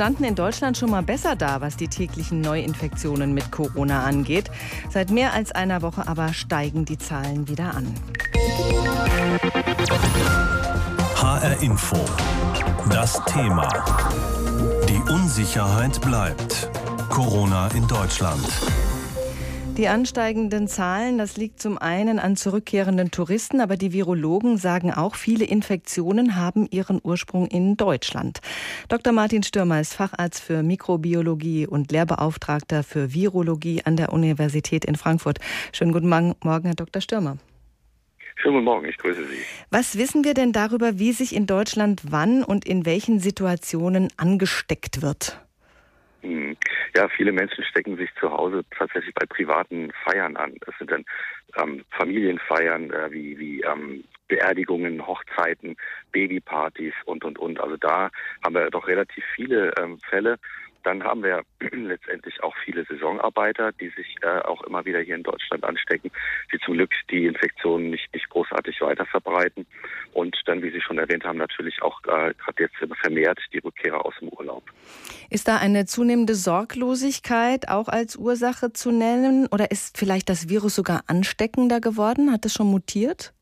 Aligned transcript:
standen 0.00 0.24
in 0.24 0.34
Deutschland 0.34 0.78
schon 0.78 0.88
mal 0.88 1.02
besser 1.02 1.36
da, 1.36 1.60
was 1.60 1.76
die 1.76 1.88
täglichen 1.88 2.40
Neuinfektionen 2.40 3.34
mit 3.34 3.52
Corona 3.52 4.04
angeht. 4.04 4.50
Seit 4.88 5.10
mehr 5.10 5.34
als 5.34 5.52
einer 5.52 5.82
Woche 5.82 6.08
aber 6.08 6.32
steigen 6.32 6.86
die 6.86 6.96
Zahlen 6.96 7.48
wieder 7.48 7.74
an. 7.74 7.86
HR 11.16 11.62
Info. 11.62 11.98
Das 12.88 13.22
Thema. 13.26 13.68
Die 14.88 15.12
Unsicherheit 15.12 16.00
bleibt. 16.00 16.70
Corona 17.10 17.68
in 17.74 17.86
Deutschland. 17.86 18.48
Die 19.76 19.88
ansteigenden 19.88 20.68
Zahlen, 20.68 21.16
das 21.16 21.36
liegt 21.36 21.60
zum 21.60 21.78
einen 21.78 22.18
an 22.18 22.36
zurückkehrenden 22.36 23.10
Touristen, 23.10 23.60
aber 23.60 23.76
die 23.76 23.92
Virologen 23.92 24.58
sagen 24.58 24.92
auch, 24.92 25.14
viele 25.14 25.44
Infektionen 25.44 26.36
haben 26.36 26.68
ihren 26.70 27.00
Ursprung 27.02 27.46
in 27.46 27.76
Deutschland. 27.76 28.40
Dr. 28.88 29.12
Martin 29.12 29.42
Stürmer 29.42 29.80
ist 29.80 29.94
Facharzt 29.94 30.42
für 30.42 30.62
Mikrobiologie 30.62 31.66
und 31.66 31.92
Lehrbeauftragter 31.92 32.82
für 32.82 33.14
Virologie 33.14 33.82
an 33.84 33.96
der 33.96 34.12
Universität 34.12 34.84
in 34.84 34.96
Frankfurt. 34.96 35.38
Schönen 35.72 35.92
guten 35.92 36.08
Morgen, 36.08 36.36
Herr 36.42 36.74
Dr. 36.74 37.00
Stürmer. 37.00 37.38
Schönen 38.36 38.54
guten 38.54 38.64
Morgen, 38.64 38.88
ich 38.88 38.98
grüße 38.98 39.24
Sie. 39.24 39.38
Was 39.70 39.96
wissen 39.98 40.24
wir 40.24 40.34
denn 40.34 40.52
darüber, 40.52 40.98
wie 40.98 41.12
sich 41.12 41.34
in 41.34 41.46
Deutschland 41.46 42.02
wann 42.10 42.42
und 42.42 42.66
in 42.66 42.86
welchen 42.86 43.20
Situationen 43.20 44.08
angesteckt 44.16 45.02
wird? 45.02 45.40
Hm. 46.22 46.56
Ja, 46.94 47.08
viele 47.08 47.32
Menschen 47.32 47.64
stecken 47.64 47.96
sich 47.96 48.10
zu 48.18 48.30
Hause 48.30 48.62
tatsächlich 48.76 49.14
bei 49.14 49.26
privaten 49.26 49.90
Feiern 50.04 50.36
an. 50.36 50.54
Das 50.66 50.74
sind 50.78 50.90
dann 50.90 51.04
ähm, 51.56 51.84
Familienfeiern 51.90 52.90
äh, 52.90 53.10
wie, 53.10 53.38
wie 53.38 53.60
ähm, 53.62 54.04
Beerdigungen, 54.28 55.06
Hochzeiten, 55.06 55.76
Babypartys 56.12 56.94
und, 57.06 57.24
und, 57.24 57.38
und. 57.38 57.60
Also 57.60 57.76
da 57.76 58.10
haben 58.44 58.54
wir 58.54 58.70
doch 58.70 58.86
relativ 58.86 59.24
viele 59.34 59.72
ähm, 59.80 59.98
Fälle. 60.08 60.38
Dann 60.82 61.02
haben 61.04 61.22
wir 61.22 61.42
letztendlich 61.72 62.42
auch 62.42 62.54
viele 62.64 62.84
Saisonarbeiter, 62.84 63.72
die 63.72 63.88
sich 63.90 64.16
äh, 64.22 64.40
auch 64.40 64.62
immer 64.62 64.84
wieder 64.84 65.00
hier 65.00 65.14
in 65.14 65.22
Deutschland 65.22 65.64
anstecken, 65.64 66.10
die 66.52 66.58
zum 66.60 66.74
Glück 66.74 66.90
die 67.10 67.26
Infektionen 67.26 67.90
nicht, 67.90 68.12
nicht 68.14 68.28
großartig 68.28 68.80
weiter 68.80 69.06
verbreiten. 69.06 69.66
Und 70.12 70.36
dann, 70.46 70.62
wie 70.62 70.70
Sie 70.70 70.80
schon 70.80 70.98
erwähnt 70.98 71.24
haben, 71.24 71.38
natürlich 71.38 71.82
auch 71.82 72.00
äh, 72.04 72.34
gerade 72.34 72.62
jetzt 72.62 72.76
vermehrt 73.00 73.38
die 73.52 73.58
Rückkehrer 73.58 74.04
aus 74.04 74.14
dem 74.20 74.28
Urlaub. 74.28 74.64
Ist 75.28 75.48
da 75.48 75.56
eine 75.58 75.86
zunehmende 75.86 76.34
Sorglosigkeit 76.34 77.68
auch 77.68 77.88
als 77.88 78.16
Ursache 78.16 78.72
zu 78.72 78.90
nennen? 78.90 79.46
Oder 79.50 79.70
ist 79.70 79.98
vielleicht 79.98 80.28
das 80.28 80.48
Virus 80.48 80.74
sogar 80.74 81.04
ansteckender 81.06 81.80
geworden? 81.80 82.32
Hat 82.32 82.44
es 82.44 82.54
schon 82.54 82.66
mutiert? 82.66 83.32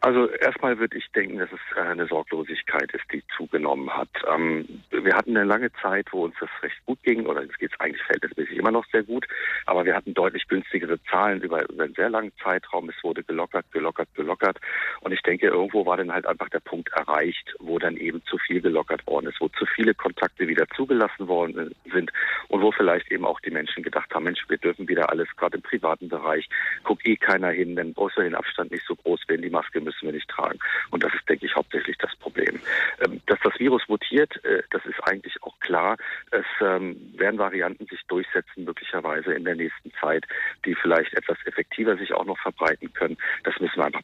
Also 0.00 0.30
erstmal 0.30 0.78
würde 0.78 0.96
ich 0.96 1.10
denken, 1.10 1.38
dass 1.38 1.50
es 1.50 1.76
äh, 1.76 1.80
eine 1.80 2.06
Sorglosigkeit 2.06 2.92
ist, 2.92 3.04
die 3.12 3.22
zugenommen 3.36 3.90
hat. 3.90 4.08
Ähm, 4.32 4.82
wir 4.90 5.14
hatten 5.14 5.36
eine 5.36 5.44
lange 5.44 5.72
Zeit, 5.82 6.06
wo 6.12 6.24
uns 6.24 6.36
das 6.38 6.50
recht 6.62 6.76
gut 6.86 7.02
ging, 7.02 7.26
oder 7.26 7.42
es 7.42 7.58
geht 7.58 7.72
eigentlich 7.80 8.02
verhältnismäßig 8.02 8.58
immer 8.58 8.70
noch 8.70 8.86
sehr 8.92 9.02
gut, 9.02 9.26
aber 9.66 9.84
wir 9.84 9.96
hatten 9.96 10.14
deutlich 10.14 10.46
günstigere 10.46 11.02
Zahlen 11.04 11.40
über, 11.42 11.68
über 11.68 11.84
einen 11.84 11.94
sehr 11.94 12.10
langen 12.10 12.32
Zeitraum. 12.42 12.88
Es 12.88 13.02
wurde 13.02 13.24
gelockert, 13.24 13.66
gelockert, 13.72 14.08
gelockert. 14.14 14.58
Und 15.00 15.12
ich 15.12 15.22
denke, 15.22 15.46
irgendwo 15.46 15.86
war 15.86 15.96
dann 15.96 16.12
halt 16.12 16.26
einfach 16.26 16.48
der 16.48 16.60
Punkt 16.60 16.90
erreicht, 16.92 17.54
wo 17.58 17.78
dann 17.78 17.96
eben 17.96 18.22
zu 18.24 18.38
viel 18.38 18.60
gelockert 18.60 19.06
worden 19.06 19.26
ist, 19.26 19.40
wo 19.40 19.48
zu 19.48 19.66
viele 19.66 19.94
Kontakte 19.94 20.48
wieder 20.48 20.66
zugelassen 20.76 21.28
worden 21.28 21.74
sind 21.92 22.12
und 22.48 22.62
wo 22.62 22.72
vielleicht 22.72 23.10
eben 23.10 23.24
auch 23.24 23.40
die 23.40 23.50
Menschen 23.50 23.82
gedacht 23.82 24.12
haben, 24.14 24.24
Mensch, 24.24 24.44
wir 24.48 24.58
dürfen 24.58 24.88
wieder 24.88 25.10
alles, 25.10 25.28
gerade 25.36 25.56
im 25.56 25.62
privaten 25.62 26.08
Bereich, 26.08 26.48
guckt 26.84 27.06
eh 27.06 27.16
keiner 27.16 27.50
hin, 27.50 27.76
dann 27.76 27.94
brauchst 27.94 28.18
den 28.18 28.34
Abstand 28.34 28.70
nicht 28.70 28.84
so 28.86 28.94
groß, 28.96 29.20
wenn 29.28 29.42
die 29.42 29.50
Maske 29.50 29.80
müssen 29.80 30.06
wir 30.06 30.12
nicht 30.12 30.28
tragen. 30.28 30.58
Und 30.90 31.02
das 31.02 31.14
ist, 31.14 31.28
denke 31.28 31.46
ich, 31.46 31.54
hauptsächlich 31.54 31.96
das 31.98 32.14
Problem. 32.16 32.60
Ähm, 33.00 33.20
dass 33.26 33.38
das 33.42 33.58
Virus 33.58 33.82
mutiert, 33.88 34.42
äh, 34.44 34.62
das 34.70 34.84
ist 34.86 35.00
eigentlich 35.04 35.34
auch 35.42 35.58
klar. 35.60 35.96
Es 36.30 36.44
ähm, 36.60 36.96
werden 37.16 37.38
Varianten 37.38 37.86
sich 37.86 38.00
durchsetzen, 38.08 38.64
möglicherweise 38.64 39.34
in 39.34 39.44
der 39.44 39.54
nächsten 39.54 39.92
Zeit, 40.00 40.24
die 40.64 40.74
vielleicht 40.74 41.14
etwas 41.14 41.38
effektiver 41.46 41.96
sich 41.96 42.12
auch 42.12 42.24
noch 42.24 42.38
verbreiten 42.38 42.92
können. 42.92 43.16
Das 43.44 43.58
müssen 43.60 43.76
wir 43.76 43.86
einfach 43.86 43.97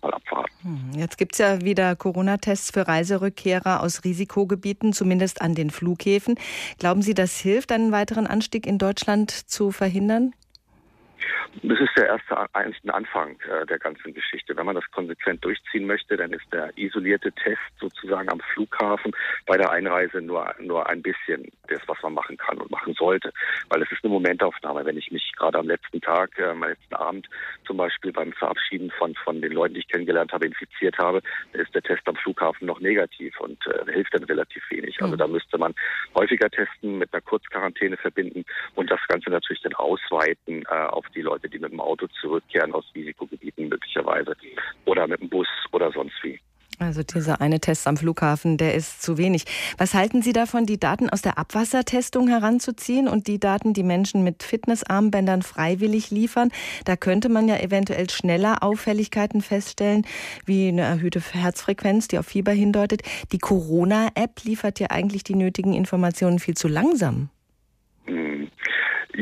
jetzt 0.98 1.18
gibt 1.18 1.34
es 1.34 1.38
ja 1.38 1.60
wieder 1.62 1.96
Corona-Tests 1.96 2.70
für 2.70 2.86
Reiserückkehrer 2.86 3.82
aus 3.82 4.04
Risikogebieten, 4.04 4.92
zumindest 4.92 5.40
an 5.42 5.54
den 5.54 5.70
Flughäfen. 5.70 6.36
Glauben 6.78 7.02
Sie, 7.02 7.14
das 7.14 7.38
hilft, 7.38 7.72
einen 7.72 7.92
weiteren 7.92 8.26
Anstieg 8.26 8.66
in 8.66 8.78
Deutschland 8.78 9.30
zu 9.30 9.70
verhindern? 9.70 10.34
Das 11.62 11.80
ist 11.80 11.96
der 11.96 12.06
erste 12.08 12.36
ein 12.54 12.74
Anfang 12.90 13.38
äh, 13.42 13.64
der 13.66 13.78
ganzen 13.78 14.12
Geschichte. 14.12 14.56
Wenn 14.56 14.66
man 14.66 14.74
das 14.74 14.90
konsequent 14.90 15.44
durchziehen 15.44 15.86
möchte, 15.86 16.16
dann 16.16 16.32
ist 16.32 16.44
der 16.52 16.76
isolierte 16.76 17.32
Test 17.32 17.60
sozusagen 17.78 18.28
am 18.28 18.40
Flughafen 18.52 19.12
bei 19.46 19.56
der 19.56 19.70
Einreise 19.70 20.20
nur 20.20 20.52
nur 20.58 20.88
ein 20.88 21.02
bisschen 21.02 21.50
das, 21.68 21.80
was 21.86 22.02
man 22.02 22.14
machen 22.14 22.36
kann 22.36 22.58
und 22.58 22.70
machen 22.70 22.94
sollte, 22.94 23.32
weil 23.68 23.82
es 23.82 23.90
ist 23.92 24.04
eine 24.04 24.12
Momentaufnahme. 24.12 24.84
Wenn 24.84 24.98
ich 24.98 25.10
mich 25.10 25.32
gerade 25.36 25.58
am 25.58 25.68
letzten 25.68 26.00
Tag, 26.00 26.38
äh, 26.38 26.44
am 26.44 26.62
letzten 26.62 26.94
Abend 26.94 27.28
zum 27.66 27.76
Beispiel 27.76 28.12
beim 28.12 28.32
Verabschieden 28.32 28.90
von 28.90 29.14
von 29.14 29.40
den 29.40 29.52
Leuten, 29.52 29.74
die 29.74 29.80
ich 29.80 29.88
kennengelernt 29.88 30.32
habe, 30.32 30.46
infiziert 30.46 30.98
habe, 30.98 31.22
dann 31.52 31.62
ist 31.62 31.74
der 31.74 31.82
Test 31.82 32.06
am 32.06 32.16
Flughafen 32.16 32.66
noch 32.66 32.80
negativ 32.80 33.38
und 33.40 33.58
äh, 33.66 33.92
hilft 33.92 34.14
dann 34.14 34.24
relativ 34.24 34.62
wenig. 34.70 35.00
Also 35.00 35.12
hm. 35.12 35.18
da 35.18 35.26
müsste 35.26 35.58
man 35.58 35.74
häufiger 36.14 36.50
testen, 36.50 36.98
mit 36.98 37.12
einer 37.12 37.22
Kurzquarantäne 37.22 37.96
verbinden 37.96 38.44
und 38.74 38.90
das 38.90 39.00
Ganze 39.08 39.30
natürlich 39.30 39.62
dann 39.62 39.74
ausweiten 39.74 40.64
äh, 40.68 40.86
auf 40.86 41.06
die 41.14 41.22
Leute, 41.22 41.43
die 41.48 41.58
mit 41.58 41.72
dem 41.72 41.80
Auto 41.80 42.06
zurückkehren 42.20 42.72
aus 42.72 42.84
Risikogebieten 42.94 43.68
möglicherweise 43.68 44.36
oder 44.84 45.06
mit 45.06 45.20
dem 45.20 45.28
Bus 45.28 45.48
oder 45.72 45.90
sonst 45.92 46.14
wie. 46.22 46.38
Also 46.78 47.02
dieser 47.04 47.40
eine 47.40 47.60
Test 47.60 47.86
am 47.86 47.96
Flughafen, 47.96 48.56
der 48.56 48.74
ist 48.74 49.00
zu 49.00 49.16
wenig. 49.16 49.44
Was 49.78 49.94
halten 49.94 50.22
Sie 50.22 50.32
davon, 50.32 50.66
die 50.66 50.78
Daten 50.78 51.08
aus 51.08 51.22
der 51.22 51.38
Abwassertestung 51.38 52.26
heranzuziehen 52.28 53.06
und 53.06 53.28
die 53.28 53.38
Daten, 53.38 53.74
die 53.74 53.84
Menschen 53.84 54.24
mit 54.24 54.42
Fitnessarmbändern 54.42 55.42
freiwillig 55.42 56.10
liefern? 56.10 56.50
Da 56.84 56.96
könnte 56.96 57.28
man 57.28 57.46
ja 57.46 57.58
eventuell 57.58 58.10
schneller 58.10 58.62
Auffälligkeiten 58.62 59.40
feststellen, 59.40 60.04
wie 60.46 60.68
eine 60.68 60.82
erhöhte 60.82 61.20
Herzfrequenz, 61.20 62.08
die 62.08 62.18
auf 62.18 62.26
Fieber 62.26 62.52
hindeutet. 62.52 63.02
Die 63.30 63.38
Corona-App 63.38 64.42
liefert 64.42 64.80
ja 64.80 64.88
eigentlich 64.90 65.22
die 65.22 65.36
nötigen 65.36 65.74
Informationen 65.74 66.40
viel 66.40 66.56
zu 66.56 66.66
langsam. 66.66 67.30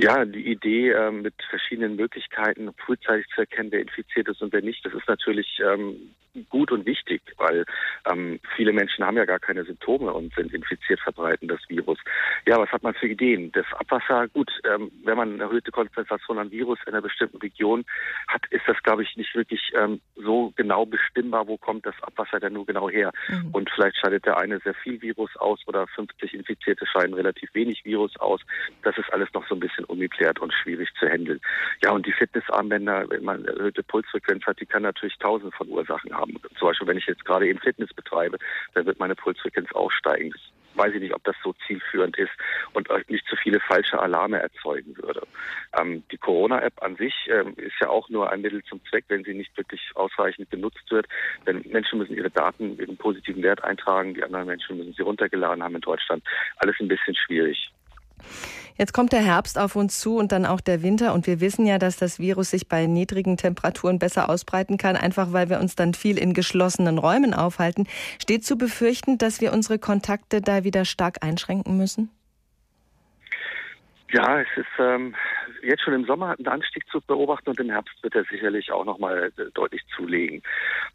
Ja, 0.02 0.24
die 0.24 0.50
Idee 0.50 0.90
äh, 0.90 1.10
mit 1.10 1.34
verschiedenen 1.48 1.96
Möglichkeiten 1.96 2.70
frühzeitig 2.84 3.26
zu 3.34 3.42
erkennen, 3.42 3.70
wer 3.70 3.80
infiziert 3.80 4.28
ist 4.28 4.42
und 4.42 4.52
wer 4.52 4.62
nicht, 4.62 4.84
das 4.84 4.92
ist 4.94 5.06
natürlich 5.08 5.60
ähm, 5.64 6.14
gut 6.48 6.72
und 6.72 6.86
wichtig, 6.86 7.22
weil 7.36 7.64
ähm, 8.10 8.40
viele 8.56 8.72
Menschen 8.72 9.04
haben 9.04 9.16
ja 9.16 9.24
gar 9.24 9.38
keine 9.38 9.64
Symptome 9.64 10.12
und 10.12 10.34
sind 10.34 10.52
infiziert, 10.52 11.00
verbreiten 11.00 11.48
das 11.48 11.60
Virus. 11.68 11.98
Ja, 12.46 12.58
was 12.58 12.70
hat 12.70 12.82
man 12.82 12.94
für 12.94 13.08
Ideen? 13.08 13.52
Das 13.52 13.66
Abwasser, 13.74 14.28
gut, 14.28 14.50
ähm, 14.64 14.90
wenn 15.04 15.16
man 15.16 15.34
eine 15.34 15.42
erhöhte 15.44 15.70
Konzentration 15.70 16.38
an 16.38 16.50
Virus 16.50 16.78
in 16.86 16.92
einer 16.92 17.02
bestimmten 17.02 17.38
Region 17.38 17.84
hat, 18.28 18.46
ist 18.50 18.62
das, 18.66 18.82
glaube 18.82 19.02
ich, 19.02 19.16
nicht 19.16 19.34
wirklich 19.34 19.60
ähm, 19.74 20.00
so 20.16 20.52
genau 20.56 20.86
bestimmbar, 20.86 21.46
wo 21.46 21.56
kommt 21.58 21.84
das 21.86 21.94
Abwasser 22.02 22.40
denn 22.40 22.54
nur 22.54 22.66
genau 22.66 22.88
her. 22.88 23.12
Mhm. 23.28 23.50
Und 23.52 23.70
vielleicht 23.70 23.98
scheidet 23.98 24.24
der 24.24 24.38
eine 24.38 24.58
sehr 24.60 24.74
viel 24.74 25.00
Virus 25.02 25.36
aus 25.36 25.60
oder 25.66 25.86
50 25.88 26.34
Infizierte 26.34 26.86
scheiden 26.86 27.14
relativ 27.14 27.54
wenig 27.54 27.84
Virus 27.84 28.16
aus. 28.18 28.40
Das 28.82 28.96
ist 28.96 29.12
alles 29.12 29.28
noch 29.34 29.46
so 29.48 29.54
ein 29.54 29.60
bisschen 29.60 29.84
ungeklärt 29.84 30.40
und 30.40 30.52
schwierig 30.52 30.88
zu 30.98 31.06
handeln. 31.06 31.40
Ja, 31.82 31.90
und 31.90 32.06
die 32.06 32.12
Fitnessarmbänder, 32.12 33.10
wenn 33.10 33.24
man 33.24 33.44
erhöhte 33.44 33.82
Pulsfrequenz 33.82 34.44
hat, 34.46 34.60
die 34.60 34.66
kann 34.66 34.82
natürlich 34.82 35.18
tausende 35.18 35.54
von 35.56 35.68
Ursachen 35.68 36.12
haben. 36.14 36.21
Zum 36.58 36.68
Beispiel, 36.68 36.88
wenn 36.88 36.98
ich 36.98 37.06
jetzt 37.06 37.24
gerade 37.24 37.46
eben 37.46 37.58
Fitness 37.58 37.92
betreibe, 37.94 38.38
dann 38.74 38.86
wird 38.86 38.98
meine 38.98 39.14
Pulsfrequenz 39.14 39.72
auch 39.72 39.90
steigen. 39.90 40.30
Das 40.30 40.40
weiß 40.74 40.94
ich 40.94 41.00
nicht, 41.00 41.14
ob 41.14 41.22
das 41.24 41.36
so 41.42 41.54
zielführend 41.66 42.16
ist 42.18 42.30
und 42.72 42.88
nicht 43.08 43.26
zu 43.26 43.36
viele 43.36 43.60
falsche 43.60 43.98
Alarme 43.98 44.40
erzeugen 44.40 44.96
würde. 44.96 45.26
Ähm, 45.78 46.02
die 46.10 46.16
Corona-App 46.16 46.82
an 46.82 46.96
sich 46.96 47.14
ähm, 47.28 47.54
ist 47.56 47.74
ja 47.80 47.88
auch 47.88 48.08
nur 48.08 48.30
ein 48.30 48.40
Mittel 48.40 48.62
zum 48.64 48.80
Zweck, 48.86 49.04
wenn 49.08 49.24
sie 49.24 49.34
nicht 49.34 49.56
wirklich 49.56 49.80
ausreichend 49.94 50.50
genutzt 50.50 50.90
wird. 50.90 51.06
Denn 51.46 51.62
Menschen 51.68 51.98
müssen 51.98 52.16
ihre 52.16 52.30
Daten, 52.30 52.78
ihren 52.78 52.96
positiven 52.96 53.42
Wert 53.42 53.62
eintragen, 53.64 54.14
die 54.14 54.22
anderen 54.22 54.46
Menschen 54.46 54.78
müssen 54.78 54.94
sie 54.94 55.02
runtergeladen 55.02 55.62
haben 55.62 55.74
in 55.74 55.80
Deutschland. 55.80 56.24
Alles 56.56 56.76
ein 56.80 56.88
bisschen 56.88 57.14
schwierig. 57.14 57.70
Jetzt 58.76 58.92
kommt 58.92 59.12
der 59.12 59.22
Herbst 59.22 59.58
auf 59.58 59.76
uns 59.76 60.00
zu 60.00 60.16
und 60.16 60.32
dann 60.32 60.46
auch 60.46 60.60
der 60.60 60.82
Winter. 60.82 61.14
Und 61.14 61.26
wir 61.26 61.40
wissen 61.40 61.66
ja, 61.66 61.78
dass 61.78 61.96
das 61.96 62.18
Virus 62.18 62.50
sich 62.50 62.68
bei 62.68 62.86
niedrigen 62.86 63.36
Temperaturen 63.36 63.98
besser 63.98 64.28
ausbreiten 64.28 64.78
kann, 64.78 64.96
einfach 64.96 65.32
weil 65.32 65.50
wir 65.50 65.60
uns 65.60 65.76
dann 65.76 65.94
viel 65.94 66.18
in 66.18 66.32
geschlossenen 66.32 66.98
Räumen 66.98 67.34
aufhalten. 67.34 67.86
Steht 68.20 68.44
zu 68.44 68.56
befürchten, 68.56 69.18
dass 69.18 69.40
wir 69.40 69.52
unsere 69.52 69.78
Kontakte 69.78 70.40
da 70.40 70.64
wieder 70.64 70.84
stark 70.84 71.22
einschränken 71.22 71.76
müssen? 71.76 72.10
Ja, 74.10 74.40
es 74.40 74.48
ist 74.56 74.66
ähm, 74.78 75.14
jetzt 75.62 75.82
schon 75.82 75.94
im 75.94 76.04
Sommer 76.04 76.34
ein 76.38 76.46
Anstieg 76.46 76.86
zu 76.88 77.00
beobachten 77.00 77.50
und 77.50 77.60
im 77.60 77.70
Herbst 77.70 78.02
wird 78.02 78.14
er 78.14 78.24
sicherlich 78.24 78.72
auch 78.72 78.84
nochmal 78.84 79.32
äh, 79.36 79.50
deutlich 79.54 79.82
zulegen. 79.94 80.42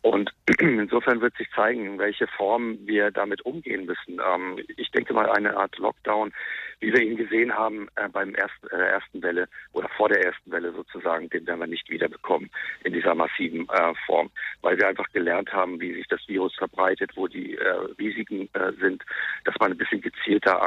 Und 0.02 0.32
insofern 0.60 1.22
wird 1.22 1.36
sich 1.38 1.50
zeigen, 1.56 1.86
in 1.86 2.00
welche 2.00 2.28
Form 2.28 2.78
wir 2.86 3.12
damit 3.12 3.42
umgehen 3.42 3.86
müssen. 3.86 4.20
Ähm, 4.26 4.60
ich 4.78 4.92
denke 4.92 5.14
mal, 5.14 5.30
eine 5.30 5.56
Art 5.58 5.78
Lockdown 5.78 6.32
wie 6.80 6.94
wir 6.94 7.02
ihn 7.02 7.18
gesehen 7.18 7.54
haben 7.54 7.88
äh, 7.96 8.08
beim 8.08 8.36
ersten, 8.36 8.68
äh, 8.68 8.90
ersten 8.90 9.22
Welle 9.24 9.48
oder 9.74 9.90
vor 9.90 10.10
der 10.10 10.24
ersten 10.24 10.52
Welle 10.52 10.72
sozusagen, 10.74 11.30
den 11.30 11.48
werden 11.48 11.60
wir 11.60 11.68
nicht 11.68 11.90
wiederbekommen 11.90 12.50
in 12.84 12.94
dieser 12.94 13.16
massiven 13.16 13.68
äh, 13.70 13.94
Form, 14.06 14.30
weil 14.62 14.78
wir 14.78 14.88
einfach 14.88 15.12
gelernt 15.12 15.52
haben, 15.52 15.80
wie 15.80 15.94
sich 15.94 16.08
das 16.08 16.22
Virus 16.28 16.54
verbreitet, 16.56 17.12
wo 17.16 17.28
die 17.28 17.58
Risiken 18.00 18.50
sind, 18.80 19.04
dass 19.46 19.56
man 19.60 19.72
ein 19.72 19.78
bisschen 19.78 20.02
gezielter 20.02 20.62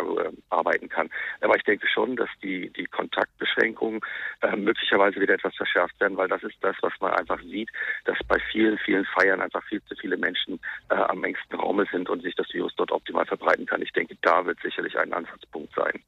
arbeiten 0.50 0.88
kann. 0.88 1.10
Aber 1.40 1.56
ich 1.56 1.62
denke 1.62 1.86
schon, 1.88 2.16
dass 2.16 2.28
die, 2.42 2.70
die 2.70 2.86
Kontaktbeschränkungen 2.86 3.69
äh, 4.42 4.56
möglicherweise 4.56 5.20
wieder 5.20 5.34
etwas 5.34 5.54
verschärft 5.56 5.98
werden, 6.00 6.16
weil 6.16 6.28
das 6.28 6.42
ist 6.42 6.56
das, 6.60 6.76
was 6.80 6.92
man 7.00 7.12
einfach 7.12 7.40
sieht, 7.42 7.70
dass 8.04 8.18
bei 8.28 8.38
vielen, 8.50 8.78
vielen 8.78 9.04
Feiern 9.04 9.40
einfach 9.40 9.62
viel 9.64 9.82
zu 9.84 9.94
viele 9.96 10.16
Menschen 10.16 10.60
äh, 10.90 10.94
am 10.94 11.24
engsten 11.24 11.58
Raume 11.58 11.86
sind 11.90 12.08
und 12.08 12.22
sich 12.22 12.34
das 12.34 12.52
Virus 12.52 12.74
dort 12.76 12.92
optimal 12.92 13.26
verbreiten 13.26 13.66
kann. 13.66 13.82
Ich 13.82 13.92
denke, 13.92 14.16
da 14.22 14.44
wird 14.46 14.60
sicherlich 14.60 14.98
ein 14.98 15.12
Ansatzpunkt 15.12 15.74
sein. 15.74 16.02